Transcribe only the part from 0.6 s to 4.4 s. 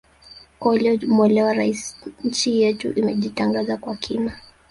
waliomuelewa Rais nchi yetu imejitangaza kwa kina